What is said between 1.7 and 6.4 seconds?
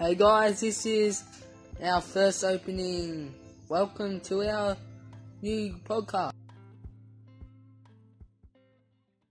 our first opening. Welcome to our new podcast.